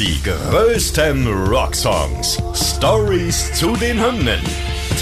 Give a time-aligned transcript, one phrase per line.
[0.00, 2.42] Die größten Rocksongs.
[2.52, 4.40] Stories zu den Hymnen.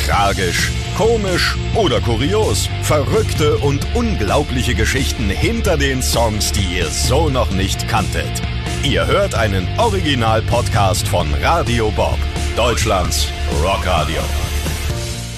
[0.05, 2.69] Tragisch, komisch oder kurios.
[2.83, 8.43] Verrückte und unglaubliche Geschichten hinter den Songs, die ihr so noch nicht kanntet.
[8.83, 12.19] Ihr hört einen Original-Podcast von Radio Bob,
[12.55, 13.29] Deutschlands
[13.63, 14.21] Rockradio.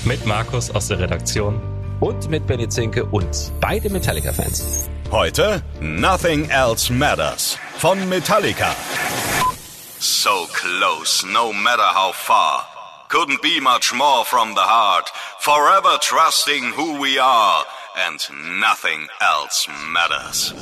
[0.05, 1.63] Mit Markus aus der Redaktion.
[2.01, 4.89] Und mit Benny Zinke und beide Metallica-Fans.
[5.13, 8.75] Heute Nothing Else Matters von Metallica.
[10.05, 12.67] So close, no matter how far.
[13.09, 15.09] Couldn't be much more from the heart.
[15.41, 17.65] Forever trusting who we are.
[17.97, 18.21] And
[18.61, 20.53] nothing else matters.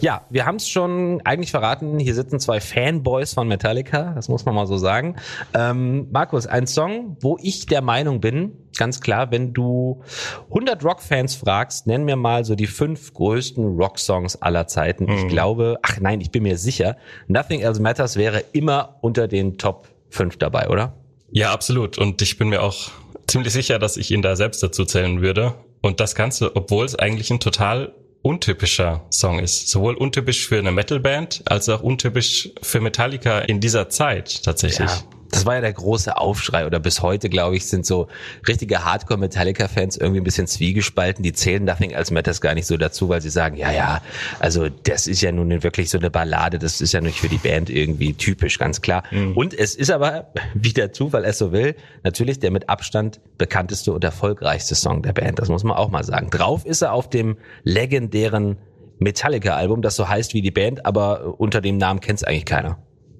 [0.00, 1.98] Ja, wir haben es schon eigentlich verraten.
[1.98, 5.16] Hier sitzen zwei Fanboys von Metallica, das muss man mal so sagen.
[5.54, 10.02] Ähm, Markus, ein Song, wo ich der Meinung bin, ganz klar, wenn du
[10.48, 15.04] 100 Rock-Fans fragst, nenn mir mal so die fünf größten Rock-Songs aller Zeiten.
[15.04, 15.12] Mhm.
[15.12, 16.96] Ich glaube, ach nein, ich bin mir sicher,
[17.28, 20.94] Nothing Else Matters wäre immer unter den Top 5 dabei, oder?
[21.30, 21.98] Ja, absolut.
[21.98, 22.90] Und ich bin mir auch
[23.26, 25.54] ziemlich sicher, dass ich ihn da selbst dazu zählen würde.
[25.82, 27.92] Und das Ganze, obwohl es eigentlich ein total
[28.26, 29.68] untypischer Song ist.
[29.68, 34.90] Sowohl untypisch für eine Metalband als auch untypisch für Metallica in dieser Zeit tatsächlich.
[34.90, 38.08] Ja, das war ja der große Aufschrei oder bis heute, glaube ich, sind so
[38.46, 41.22] richtige Hardcore-Metallica-Fans irgendwie ein bisschen zwiegespalten.
[41.22, 44.02] Die zählen Nothing als Matters gar nicht so dazu, weil sie sagen, ja, ja,
[44.40, 47.38] also das ist ja nun wirklich so eine Ballade, das ist ja nicht für die
[47.38, 49.02] Band irgendwie typisch, ganz klar.
[49.10, 49.36] Mhm.
[49.36, 53.92] Und es ist aber, wie der Zufall es so will, natürlich der mit Abstand bekannteste
[53.92, 55.38] und erfolgreichste Song der Band.
[55.38, 56.30] Das muss man auch mal sagen.
[56.30, 58.58] Drauf ist er auf dem legendären
[58.98, 62.78] Metallica-Album, das so heißt wie die Band, aber unter dem Namen kennt es eigentlich keiner.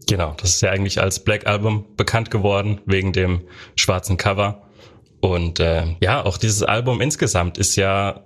[0.09, 3.43] Genau, das ist ja eigentlich als Black Album bekannt geworden wegen dem
[3.75, 4.63] schwarzen Cover.
[5.21, 8.23] Und äh, ja, auch dieses Album insgesamt ist ja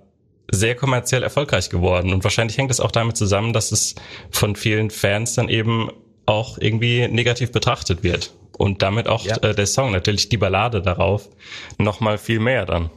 [0.51, 2.13] sehr kommerziell erfolgreich geworden.
[2.13, 3.95] Und wahrscheinlich hängt es auch damit zusammen, dass es
[4.29, 5.89] von vielen Fans dann eben
[6.25, 8.31] auch irgendwie negativ betrachtet wird.
[8.57, 9.37] Und damit auch ja.
[9.37, 11.29] äh, der Song, natürlich die Ballade darauf,
[11.79, 12.91] nochmal viel mehr dann.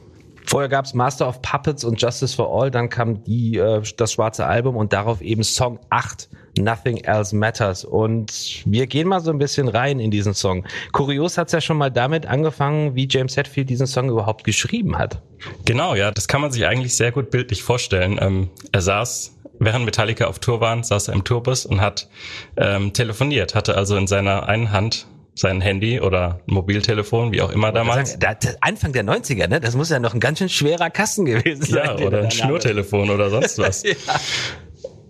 [0.45, 4.45] Vorher gab's Master of Puppets und Justice for All, dann kam die, äh, das schwarze
[4.45, 7.83] Album und darauf eben Song 8, Nothing Else Matters.
[7.83, 10.65] Und wir gehen mal so ein bisschen rein in diesen Song.
[10.91, 15.21] Kurios hat's ja schon mal damit angefangen, wie James Hetfield diesen Song überhaupt geschrieben hat.
[15.65, 18.17] Genau, ja, das kann man sich eigentlich sehr gut bildlich vorstellen.
[18.21, 22.09] Ähm, er saß während Metallica auf Tour waren, saß er im Tourbus und hat
[22.57, 25.07] ähm, telefoniert, hatte also in seiner einen Hand
[25.37, 28.11] sein Handy oder Mobiltelefon, wie auch immer damals.
[28.11, 29.59] Sagen, da, Anfang der 90er, ne?
[29.59, 31.99] Das muss ja noch ein ganz schön schwerer Kasten gewesen sein.
[31.99, 33.83] Ja, oder ein Schnurtelefon oder sonst was.
[33.83, 33.91] ja.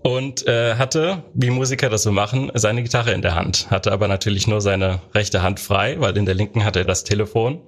[0.06, 3.72] Und äh, hatte, wie Musiker das so machen, seine Gitarre in der Hand.
[3.72, 7.06] Hatte aber natürlich nur seine rechte Hand frei, weil in der linken hatte er das
[7.06, 7.60] Telefon.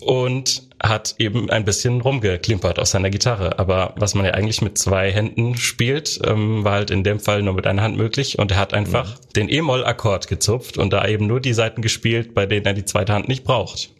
[0.00, 3.60] Und hat eben ein bisschen rumgeklimpert auf seiner Gitarre.
[3.60, 7.44] Aber was man ja eigentlich mit zwei Händen spielt, ähm, war halt in dem Fall
[7.44, 8.40] nur mit einer Hand möglich.
[8.40, 9.32] Und er hat einfach mhm.
[9.36, 13.12] den E-Moll-Akkord gezupft und da eben nur die Seiten gespielt, bei denen er die zweite
[13.12, 13.90] Hand nicht braucht.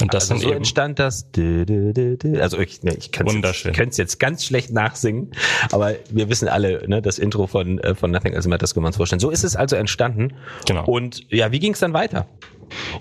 [0.00, 1.26] Und das also so entstand das.
[1.36, 3.26] Also ich, ne, ich kann
[3.88, 5.32] es jetzt ganz schlecht nachsingen,
[5.72, 8.88] aber wir wissen alle, ne, das Intro von äh, von Nothing Else Matters können wir
[8.88, 9.20] uns vorstellen.
[9.20, 10.34] So ist es also entstanden.
[10.66, 10.84] Genau.
[10.84, 12.26] Und ja, wie ging es dann weiter?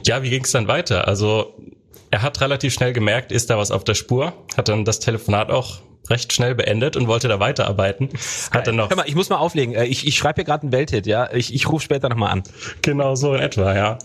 [0.06, 1.08] Ja, wie ging es dann weiter?
[1.08, 1.56] Also
[2.12, 5.52] er hat relativ schnell gemerkt, ist da was auf der Spur, hat dann das Telefonat
[5.52, 8.10] auch recht schnell beendet und wollte da weiterarbeiten.
[8.52, 9.76] Hat dann noch Hör mal, ich muss mal auflegen.
[9.76, 11.32] Äh, ich, ich schreibe hier gerade einen Welthit, ja.
[11.34, 12.44] Ich, ich rufe später nochmal an.
[12.82, 13.98] Genau so in etwa, ja.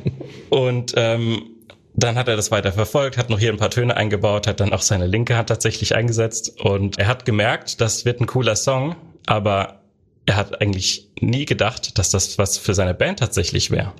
[0.50, 1.57] und ähm,
[2.04, 4.72] dann hat er das weiter verfolgt, hat noch hier ein paar Töne eingebaut, hat dann
[4.72, 8.94] auch seine linke Hand tatsächlich eingesetzt und er hat gemerkt, das wird ein cooler Song,
[9.26, 9.80] aber
[10.26, 13.92] er hat eigentlich nie gedacht, dass das was für seine Band tatsächlich wäre.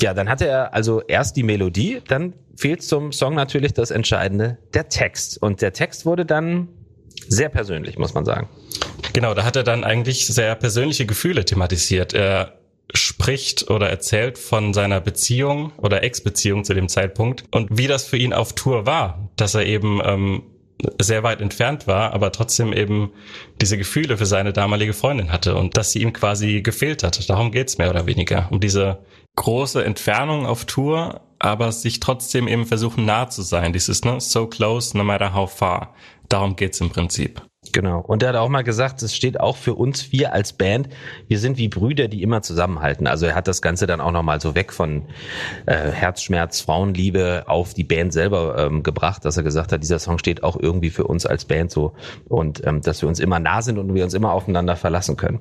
[0.00, 4.58] Ja, dann hatte er also erst die Melodie, dann fehlt zum Song natürlich das Entscheidende,
[4.74, 5.40] der Text.
[5.40, 6.68] Und der Text wurde dann
[7.28, 8.48] sehr persönlich, muss man sagen.
[9.12, 12.14] Genau, da hat er dann eigentlich sehr persönliche Gefühle thematisiert.
[12.14, 12.61] Er
[12.94, 18.16] spricht oder erzählt von seiner Beziehung oder Ex-Beziehung zu dem Zeitpunkt und wie das für
[18.16, 20.42] ihn auf Tour war, dass er eben ähm,
[21.00, 23.12] sehr weit entfernt war, aber trotzdem eben
[23.60, 27.28] diese Gefühle für seine damalige Freundin hatte und dass sie ihm quasi gefehlt hat.
[27.28, 28.98] Darum geht's mehr oder weniger, um diese
[29.36, 33.72] große Entfernung auf Tour, aber sich trotzdem eben versuchen nah zu sein.
[33.72, 35.94] Dieses, ne, so close, no matter how far.
[36.28, 37.42] Darum geht's im Prinzip.
[37.70, 38.00] Genau.
[38.00, 40.88] Und er hat auch mal gesagt, es steht auch für uns wir als Band,
[41.28, 43.06] wir sind wie Brüder, die immer zusammenhalten.
[43.06, 45.02] Also er hat das Ganze dann auch nochmal so weg von
[45.66, 50.18] äh, Herzschmerz, Frauenliebe auf die Band selber ähm, gebracht, dass er gesagt hat, dieser Song
[50.18, 51.92] steht auch irgendwie für uns als Band so
[52.28, 55.38] und ähm, dass wir uns immer nah sind und wir uns immer aufeinander verlassen können.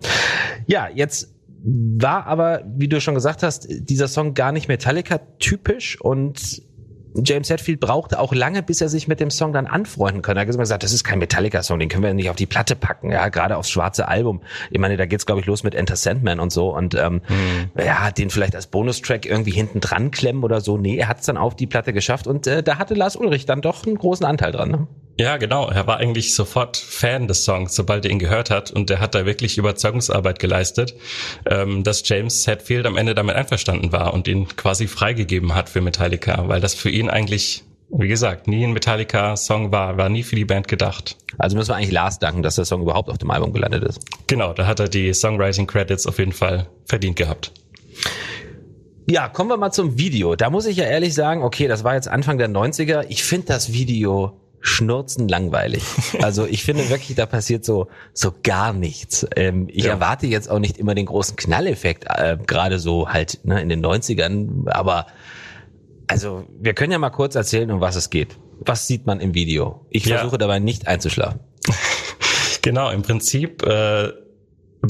[0.68, 1.34] Ja, jetzt
[1.64, 6.62] war aber, wie du schon gesagt hast, dieser Song gar nicht Metallica typisch und
[7.16, 10.38] James Hetfield brauchte auch lange, bis er sich mit dem Song dann anfreunden kann.
[10.38, 13.12] Er hat gesagt, das ist kein Metallica-Song, den können wir nicht auf die Platte packen,
[13.12, 14.42] ja, gerade aufs schwarze Album.
[14.70, 17.72] Ich meine, da geht's, glaube ich, los mit Enter Sandman und so und ähm, mhm.
[17.84, 20.78] ja, den vielleicht als Bonustrack irgendwie hinten dran klemmen oder so.
[20.78, 23.62] Nee, er hat's dann auf die Platte geschafft und äh, da hatte Lars Ulrich dann
[23.62, 24.72] doch einen großen Anteil dran.
[24.72, 24.88] Ne?
[25.22, 25.70] Ja, genau.
[25.70, 28.72] Er war eigentlich sofort Fan des Songs, sobald er ihn gehört hat.
[28.72, 30.96] Und er hat da wirklich Überzeugungsarbeit geleistet,
[31.46, 35.80] ähm, dass James Hetfield am Ende damit einverstanden war und ihn quasi freigegeben hat für
[35.80, 40.36] Metallica, weil das für ihn eigentlich, wie gesagt, nie ein Metallica-Song war, war nie für
[40.36, 41.18] die Band gedacht.
[41.38, 44.00] Also müssen wir eigentlich Lars danken, dass der Song überhaupt auf dem Album gelandet ist.
[44.26, 47.52] Genau, da hat er die Songwriting-Credits auf jeden Fall verdient gehabt.
[49.08, 50.36] Ja, kommen wir mal zum Video.
[50.36, 53.06] Da muss ich ja ehrlich sagen, okay, das war jetzt Anfang der 90er.
[53.10, 55.84] Ich finde das Video schnurzen langweilig.
[56.22, 59.28] Also ich finde wirklich, da passiert so so gar nichts.
[59.36, 59.92] Ähm, ich ja.
[59.92, 63.84] erwarte jetzt auch nicht immer den großen Knalleffekt, äh, gerade so halt ne, in den
[63.84, 65.08] 90ern, aber
[66.08, 68.38] also wir können ja mal kurz erzählen, um was es geht.
[68.60, 69.86] Was sieht man im Video?
[69.90, 70.18] Ich ja.
[70.18, 71.40] versuche dabei nicht einzuschlafen.
[72.64, 74.10] Genau, im Prinzip äh,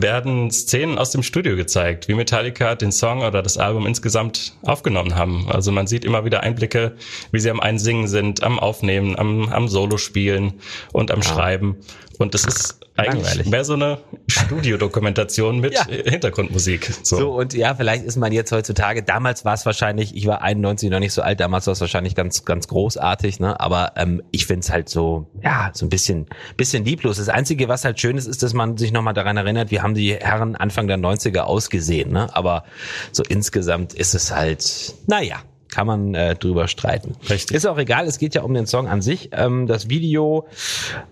[0.01, 5.15] werden Szenen aus dem Studio gezeigt, wie Metallica den Song oder das Album insgesamt aufgenommen
[5.15, 5.48] haben.
[5.50, 6.94] Also man sieht immer wieder Einblicke,
[7.31, 10.53] wie sie am Einsingen sind, am Aufnehmen, am, am Solo spielen
[10.92, 11.27] und am ja.
[11.27, 11.77] Schreiben.
[12.18, 13.50] Und das ist eigentlich Langweilig.
[13.50, 15.86] mehr so eine Studiodokumentation mit ja.
[15.86, 16.92] Hintergrundmusik.
[17.03, 17.18] So.
[17.18, 20.89] so, und ja, vielleicht ist man jetzt heutzutage, damals war es wahrscheinlich, ich war 91
[20.89, 23.59] noch nicht so alt, damals war es wahrscheinlich ganz, ganz großartig, ne?
[23.59, 26.27] Aber ähm, ich find's halt so, ja, so ein bisschen,
[26.57, 27.18] bisschen lieblos.
[27.18, 29.95] Das Einzige, was halt schön ist, ist, dass man sich nochmal daran erinnert, wie haben
[29.95, 32.33] die Herren Anfang der 90er ausgesehen, ne?
[32.33, 32.63] Aber
[33.11, 35.38] so insgesamt ist es halt, naja,
[35.69, 37.15] kann man äh, drüber streiten.
[37.29, 37.55] Richtig.
[37.55, 39.29] Ist auch egal, es geht ja um den Song an sich.
[39.31, 40.47] Ähm, das Video,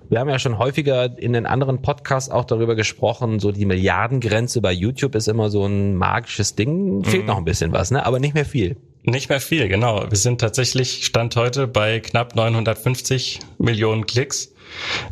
[0.10, 4.62] wir haben ja schon häufiger in den anderen Podcasts auch darüber gesprochen, so die Milliardengrenze
[4.62, 7.04] bei YouTube ist immer so ein magisches Ding.
[7.06, 7.28] Fehlt mhm.
[7.28, 8.06] noch ein bisschen was, ne?
[8.06, 8.76] Aber nicht mehr viel.
[9.04, 10.06] Nicht mehr viel, genau.
[10.10, 14.54] Wir sind tatsächlich Stand heute bei knapp 950 Millionen Klicks.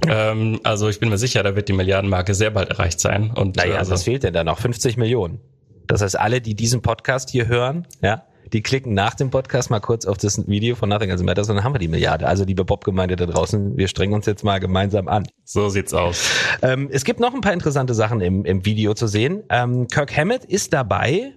[0.08, 3.32] Ähm, also ich bin mir sicher, da wird die Milliardenmarke sehr bald erreicht sein.
[3.32, 4.60] Und, naja, also, was fehlt denn da noch?
[4.60, 5.40] 50 Millionen.
[5.88, 8.24] Das heißt, alle, die diesen Podcast hier hören, ja,
[8.54, 11.58] die klicken nach dem Podcast mal kurz auf das Video von Nothing Else Matters und
[11.58, 12.28] dann haben wir die Milliarde.
[12.28, 15.28] Also liebe Bob-Gemeinde da draußen, wir strengen uns jetzt mal gemeinsam an.
[15.44, 16.30] So sieht's aus.
[16.62, 19.44] Ähm, es gibt noch ein paar interessante Sachen im, im Video zu sehen.
[19.50, 21.34] Ähm, Kirk Hammett ist dabei,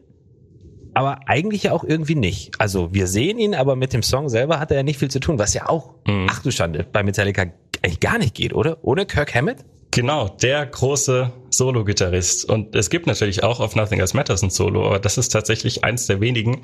[0.95, 2.61] aber eigentlich ja auch irgendwie nicht.
[2.61, 5.21] Also wir sehen ihn, aber mit dem Song selber hat er ja nicht viel zu
[5.21, 6.27] tun, was ja auch, mhm.
[6.31, 7.47] ach du Schande, bei Metallica
[7.83, 8.79] eigentlich gar nicht geht, oder?
[8.83, 9.65] Ohne Kirk Hammett?
[9.93, 12.49] Genau, der große Solo-Gitarrist.
[12.49, 15.83] Und es gibt natürlich auch auf Nothing Else Matters ein Solo, aber das ist tatsächlich
[15.83, 16.63] eins der wenigen,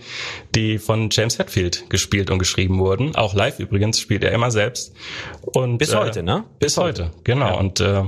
[0.54, 3.16] die von James Hetfield gespielt und geschrieben wurden.
[3.16, 4.94] Auch live übrigens spielt er immer selbst.
[5.42, 6.44] Und, bis äh, heute, ne?
[6.60, 7.04] Bis, bis heute.
[7.06, 7.48] heute, genau.
[7.48, 7.54] Ja.
[7.54, 8.04] Und äh,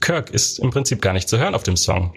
[0.00, 2.14] Kirk ist im Prinzip gar nicht zu hören auf dem Song.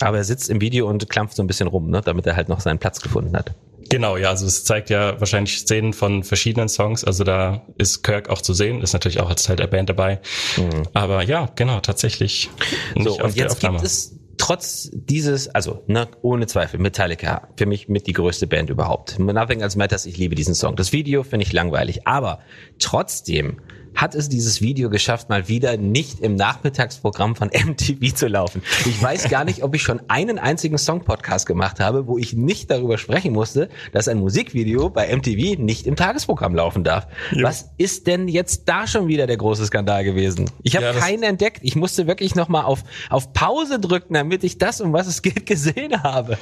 [0.00, 2.02] Aber er sitzt im Video und klampft so ein bisschen rum, ne?
[2.04, 3.54] damit er halt noch seinen Platz gefunden hat.
[3.88, 7.04] Genau, ja, also es zeigt ja wahrscheinlich Szenen von verschiedenen Songs.
[7.04, 10.20] Also da ist Kirk auch zu sehen, ist natürlich auch als Teil der Band dabei.
[10.56, 10.88] Mhm.
[10.92, 12.50] Aber ja, genau, tatsächlich.
[12.98, 18.06] So, und jetzt gibt es trotz dieses, also ne, ohne Zweifel, Metallica, für mich mit
[18.06, 19.18] die größte Band überhaupt.
[19.18, 20.76] Nothing Else Matters, ich liebe diesen Song.
[20.76, 22.40] Das Video finde ich langweilig, aber
[22.78, 23.60] trotzdem
[23.96, 28.62] hat es dieses Video geschafft, mal wieder nicht im Nachmittagsprogramm von MTV zu laufen.
[28.84, 32.70] Ich weiß gar nicht, ob ich schon einen einzigen Song-Podcast gemacht habe, wo ich nicht
[32.70, 37.06] darüber sprechen musste, dass ein Musikvideo bei MTV nicht im Tagesprogramm laufen darf.
[37.32, 37.44] Ja.
[37.44, 40.50] Was ist denn jetzt da schon wieder der große Skandal gewesen?
[40.62, 41.60] Ich habe ja, keinen entdeckt.
[41.62, 45.46] Ich musste wirklich nochmal auf, auf Pause drücken, damit ich das, um was es geht,
[45.46, 46.38] gesehen habe.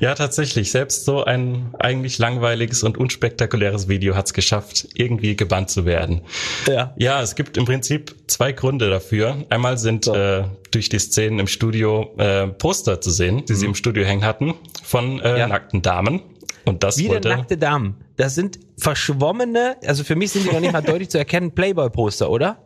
[0.00, 0.70] Ja, tatsächlich.
[0.70, 6.22] Selbst so ein eigentlich langweiliges und unspektakuläres Video hat es geschafft, irgendwie gebannt zu werden.
[6.66, 6.89] Ja.
[6.96, 9.44] Ja, es gibt im Prinzip zwei Gründe dafür.
[9.50, 10.14] Einmal sind so.
[10.14, 13.56] äh, durch die Szenen im Studio äh, Poster zu sehen, die mhm.
[13.56, 15.48] sie im Studio hängen hatten, von äh, ja.
[15.48, 16.22] nackten Damen.
[16.64, 17.96] Und das Wieder wollte, nackte Damen.
[18.16, 22.30] Das sind verschwommene, also für mich sind die noch nicht mal deutlich zu erkennen, Playboy-Poster,
[22.30, 22.58] oder?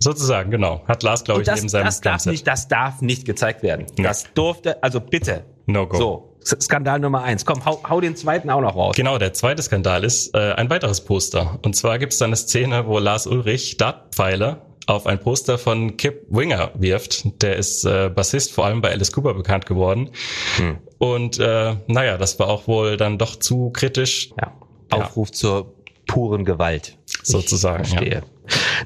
[0.00, 0.82] Sozusagen, genau.
[0.86, 3.86] Hat Lars, glaube ich, das, neben seinem das darf nicht, Das darf nicht gezeigt werden.
[3.98, 4.04] Ja.
[4.04, 5.44] Das durfte, also bitte.
[5.66, 5.96] No go.
[5.96, 7.44] So, Skandal Nummer eins.
[7.44, 8.96] Komm, hau, hau den zweiten auch noch raus.
[8.96, 11.58] Genau, der zweite Skandal ist äh, ein weiteres Poster.
[11.62, 15.96] Und zwar gibt es da eine Szene, wo Lars Ulrich Dartpfeile auf ein Poster von
[15.96, 17.42] Kip Winger wirft.
[17.42, 20.10] Der ist äh, Bassist vor allem bei Alice Cooper bekannt geworden.
[20.56, 20.78] Hm.
[20.98, 24.30] Und äh, naja, das war auch wohl dann doch zu kritisch.
[24.40, 24.52] Ja.
[24.90, 25.34] Aufruf ja.
[25.34, 25.74] zur
[26.06, 26.98] puren Gewalt.
[27.22, 27.84] Sozusagen.
[27.84, 28.14] Ich verstehe.
[28.14, 28.22] Ja.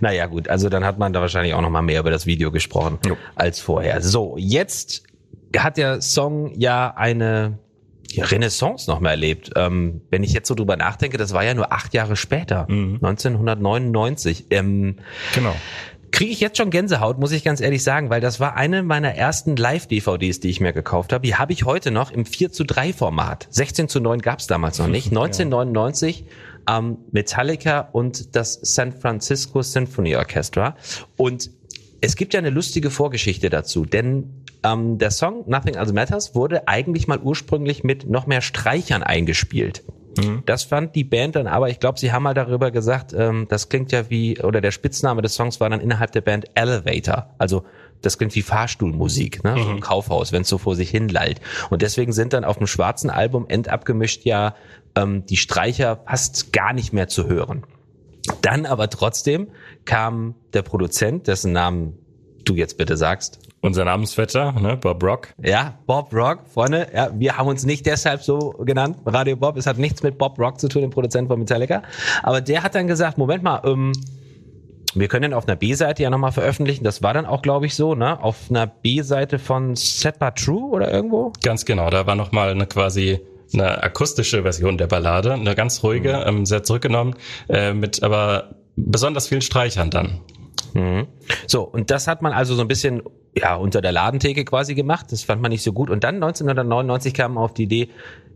[0.00, 2.50] Naja, gut, also dann hat man da wahrscheinlich auch noch mal mehr über das Video
[2.50, 3.16] gesprochen jo.
[3.34, 4.02] als vorher.
[4.02, 5.04] So, jetzt
[5.56, 7.58] hat der Song ja eine
[8.16, 9.50] Renaissance noch mal erlebt.
[9.56, 12.96] Ähm, wenn ich jetzt so drüber nachdenke, das war ja nur acht Jahre später, mhm.
[12.96, 14.46] 1999.
[14.50, 14.96] Ähm,
[15.34, 15.54] genau.
[16.12, 19.14] Kriege ich jetzt schon Gänsehaut, muss ich ganz ehrlich sagen, weil das war eine meiner
[19.14, 21.26] ersten Live-DVDs, die ich mir gekauft habe.
[21.26, 23.48] Die habe ich heute noch im 4 zu 3 Format.
[23.50, 25.06] 16 zu 9 gab es damals noch nicht.
[25.10, 26.24] 1999
[26.68, 30.76] ähm, Metallica und das San Francisco Symphony Orchestra.
[31.16, 31.50] Und
[32.00, 36.68] es gibt ja eine lustige Vorgeschichte dazu, denn ähm, der Song Nothing Else Matters wurde
[36.68, 39.84] eigentlich mal ursprünglich mit noch mehr Streichern eingespielt.
[40.18, 40.42] Mhm.
[40.46, 43.68] Das fand die Band dann aber, ich glaube, sie haben mal darüber gesagt, ähm, das
[43.68, 47.34] klingt ja wie, oder der Spitzname des Songs war dann innerhalb der Band Elevator.
[47.38, 47.64] Also
[48.02, 49.52] das klingt wie Fahrstuhlmusik, ne?
[49.52, 49.62] Mhm.
[49.62, 51.40] So im Kaufhaus, wenn es so vor sich hin lallt.
[51.70, 54.54] Und deswegen sind dann auf dem schwarzen Album endabgemischt ja
[54.94, 57.64] ähm, die Streicher fast gar nicht mehr zu hören.
[58.42, 59.48] Dann aber trotzdem
[59.84, 61.98] kam der Produzent, dessen Namen
[62.44, 63.40] du jetzt bitte sagst.
[63.62, 65.28] Unser Namensvetter, ne, Bob Rock.
[65.42, 66.88] Ja, Bob Rock, Freunde.
[66.94, 69.56] Ja, wir haben uns nicht deshalb so genannt, Radio Bob.
[69.56, 71.82] Es hat nichts mit Bob Rock zu tun, dem Produzent von Metallica.
[72.22, 73.92] Aber der hat dann gesagt, Moment mal, ähm,
[74.94, 76.84] wir können den auf einer B-Seite ja nochmal veröffentlichen.
[76.84, 78.22] Das war dann auch, glaube ich, so, ne?
[78.22, 81.32] Auf einer B-Seite von Set But True oder irgendwo?
[81.42, 81.90] Ganz genau.
[81.90, 83.20] Da war nochmal eine quasi
[83.52, 86.38] eine akustische Version der Ballade, eine ganz ruhige, mhm.
[86.38, 87.14] ähm, sehr zurückgenommen,
[87.48, 90.20] äh, mit aber besonders vielen Streichern dann.
[90.74, 91.06] Mhm.
[91.46, 93.02] So, und das hat man also so ein bisschen
[93.36, 95.06] ja unter der Ladentheke quasi gemacht.
[95.10, 95.90] Das fand man nicht so gut.
[95.90, 97.90] Und dann 1999 kam man auf die Idee,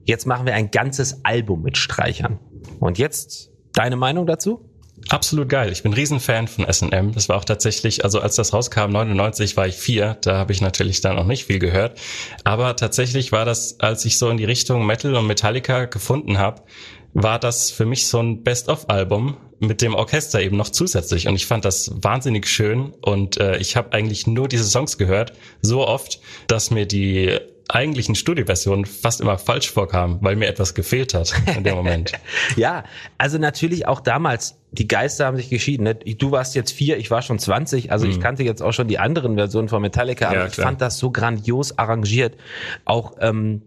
[0.05, 2.39] jetzt machen wir ein ganzes Album mit Streichern.
[2.79, 4.67] Und jetzt deine Meinung dazu?
[5.09, 5.73] Absolut geil.
[5.73, 7.13] Ich bin Riesenfan von S&M.
[7.13, 10.19] Das war auch tatsächlich, also als das rauskam, 99 war ich vier.
[10.21, 11.99] Da habe ich natürlich dann noch nicht viel gehört.
[12.45, 16.63] Aber tatsächlich war das, als ich so in die Richtung Metal und Metallica gefunden habe,
[17.15, 21.29] war das für mich so ein Best-of-Album mit dem Orchester eben noch zusätzlich.
[21.29, 22.93] Und ich fand das wahnsinnig schön.
[23.03, 27.39] Und äh, ich habe eigentlich nur diese Songs gehört, so oft, dass mir die
[27.75, 32.13] eigentlichen Studioversion fast immer falsch vorkam, weil mir etwas gefehlt hat in dem Moment.
[32.57, 32.85] ja,
[33.19, 35.85] also natürlich auch damals, die Geister haben sich geschieden.
[35.85, 35.95] Ne?
[35.95, 38.13] Du warst jetzt vier, ich war schon 20, also mhm.
[38.13, 40.99] ich kannte jetzt auch schon die anderen Versionen von Metallica, aber ja, ich fand das
[40.99, 42.37] so grandios arrangiert.
[42.85, 43.63] Auch ähm,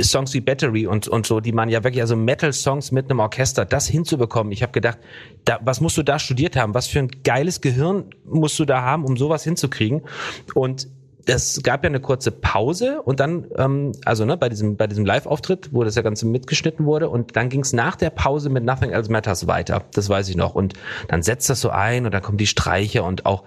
[0.00, 3.64] Songs wie Battery und, und so, die man ja wirklich, also Metal-Songs mit einem Orchester,
[3.64, 4.52] das hinzubekommen.
[4.52, 4.98] Ich habe gedacht,
[5.44, 6.74] da, was musst du da studiert haben?
[6.74, 10.02] Was für ein geiles Gehirn musst du da haben, um sowas hinzukriegen?
[10.54, 10.88] Und
[11.26, 15.04] es gab ja eine kurze Pause und dann, ähm, also ne, bei diesem, bei diesem
[15.04, 18.64] Live-Auftritt, wo das ja Ganze mitgeschnitten wurde und dann ging es nach der Pause mit
[18.64, 19.84] Nothing Else Matters weiter.
[19.92, 20.54] Das weiß ich noch.
[20.54, 20.74] Und
[21.08, 23.42] dann setzt das so ein und dann kommen die Streicher und auch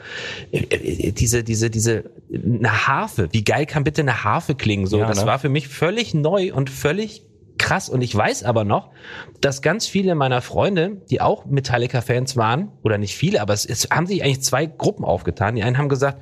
[0.51, 3.29] äh, äh, diese, diese, diese, eine Harfe.
[3.31, 4.86] Wie geil kann bitte eine Harfe klingen?
[4.86, 5.25] So, ja, das ne?
[5.25, 7.24] war für mich völlig neu und völlig
[7.57, 7.88] krass.
[7.88, 8.89] Und ich weiß aber noch,
[9.39, 13.89] dass ganz viele meiner Freunde, die auch Metallica-Fans waren, oder nicht viele, aber es, es
[13.89, 15.55] haben sich eigentlich zwei Gruppen aufgetan.
[15.55, 16.21] Die einen haben gesagt,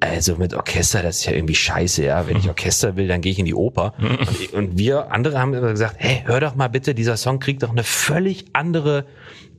[0.00, 2.26] also mit Orchester, das ist ja irgendwie scheiße, ja.
[2.26, 2.50] Wenn ich mhm.
[2.50, 3.94] Orchester will, dann gehe ich in die Oper.
[3.98, 4.18] Mhm.
[4.18, 7.62] Und, und wir andere haben immer gesagt, hey, hör doch mal bitte, dieser Song kriegt
[7.62, 9.06] doch eine völlig andere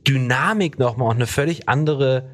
[0.06, 2.30] Dynamik nochmal und eine völlig andere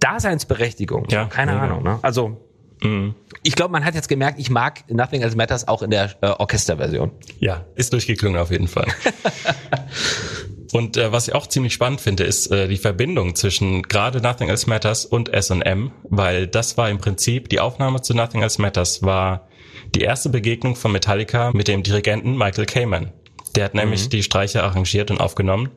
[0.00, 1.06] Daseinsberechtigung.
[1.10, 1.60] Ja, keine ja.
[1.60, 1.82] Ahnung.
[1.82, 1.98] Ne?
[2.02, 2.38] Also
[2.82, 3.14] Mhm.
[3.42, 6.28] Ich glaube, man hat jetzt gemerkt, ich mag Nothing Else Matters auch in der äh,
[6.28, 7.10] Orchesterversion.
[7.40, 8.86] Ja, ist durchgeklungen auf jeden Fall.
[10.72, 14.48] Und äh, was ich auch ziemlich spannend finde, ist äh, die Verbindung zwischen gerade Nothing
[14.48, 19.02] Else Matters und S&M, weil das war im Prinzip, die Aufnahme zu Nothing Else Matters
[19.02, 19.48] war
[19.94, 23.12] die erste Begegnung von Metallica mit dem Dirigenten Michael Kamen.
[23.56, 24.10] Der hat nämlich mhm.
[24.10, 25.70] die Streicher arrangiert und aufgenommen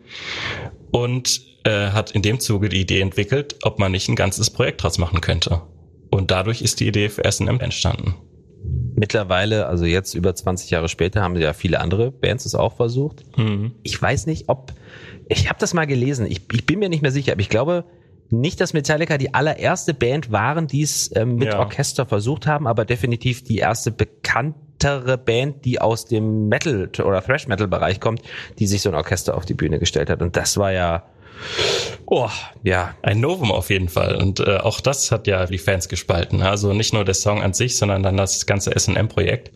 [0.91, 4.83] und äh, hat in dem Zuge die Idee entwickelt, ob man nicht ein ganzes Projekt
[4.83, 5.61] draus machen könnte.
[6.09, 8.15] Und dadurch ist die Idee für S&M entstanden.
[9.01, 13.23] Mittlerweile, also jetzt über 20 Jahre später, haben ja viele andere Bands es auch versucht.
[13.35, 13.71] Mhm.
[13.81, 14.73] Ich weiß nicht, ob
[15.27, 16.27] ich habe das mal gelesen.
[16.27, 17.85] Ich, ich bin mir nicht mehr sicher, aber ich glaube
[18.29, 21.57] nicht, dass Metallica die allererste Band waren, die es ähm, mit ja.
[21.57, 27.47] Orchester versucht haben, aber definitiv die erste bekanntere Band, die aus dem Metal oder Thrash
[27.47, 28.21] Metal Bereich kommt,
[28.59, 30.21] die sich so ein Orchester auf die Bühne gestellt hat.
[30.21, 31.05] Und das war ja
[32.05, 32.29] Oh,
[32.63, 32.95] ja.
[33.01, 34.15] Ein Novum auf jeden Fall.
[34.15, 36.41] Und äh, auch das hat ja die Fans gespalten.
[36.41, 39.51] Also nicht nur der Song an sich, sondern dann das ganze SM-Projekt.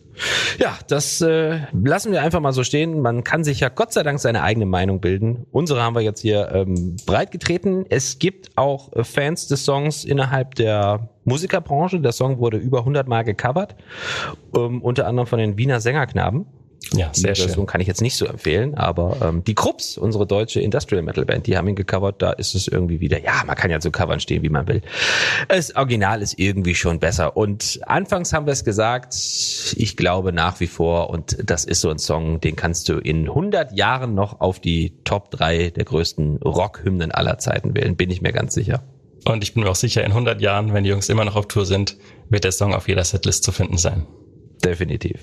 [0.58, 3.02] Ja, das äh, lassen wir einfach mal so stehen.
[3.02, 5.46] Man kann sich ja Gott sei Dank seine eigene Meinung bilden.
[5.52, 7.84] Unsere haben wir jetzt hier ähm, breit getreten.
[7.90, 12.00] Es gibt auch äh, Fans des Songs innerhalb der Musikerbranche.
[12.00, 13.76] Der Song wurde über 100 Mal gecovert,
[14.56, 16.46] ähm, unter anderem von den Wiener Sängerknaben.
[16.92, 17.66] Ja, sehr die Version schön.
[17.66, 21.46] kann ich jetzt nicht so empfehlen, aber ähm, die Krups, unsere deutsche Industrial Metal Band,
[21.46, 24.20] die haben ihn gecovert, da ist es irgendwie wieder, ja, man kann ja zu Covern
[24.20, 24.82] stehen, wie man will.
[25.48, 27.36] Das Original ist irgendwie schon besser.
[27.36, 29.14] Und anfangs haben wir es gesagt,
[29.76, 33.28] ich glaube nach wie vor, und das ist so ein Song, den kannst du in
[33.28, 38.22] 100 Jahren noch auf die Top 3 der größten Rockhymnen aller Zeiten wählen, bin ich
[38.22, 38.82] mir ganz sicher.
[39.24, 41.48] Und ich bin mir auch sicher, in 100 Jahren, wenn die Jungs immer noch auf
[41.48, 41.96] Tour sind,
[42.28, 44.06] wird der Song auf jeder Setlist zu finden sein.
[44.64, 45.22] Definitiv.